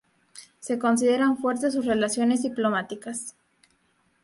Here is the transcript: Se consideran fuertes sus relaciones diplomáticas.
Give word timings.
Se 0.59 0.79
consideran 0.79 1.37
fuertes 1.37 1.75
sus 1.75 1.85
relaciones 1.85 2.41
diplomáticas. 2.41 3.35